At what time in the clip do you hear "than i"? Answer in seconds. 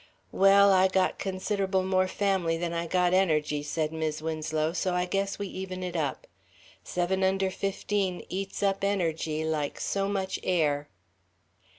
2.57-2.87